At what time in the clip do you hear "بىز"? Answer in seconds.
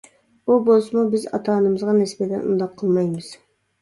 1.11-1.27